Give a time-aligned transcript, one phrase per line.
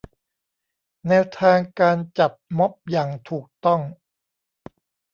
[1.07, 3.81] แนวทางการจัดม็อบอย่างถูกต้อง